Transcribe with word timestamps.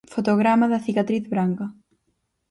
Fotograma 0.13 0.65
da 0.71 0.79
'Cicatriz 0.83 1.25
branca'. 1.33 1.69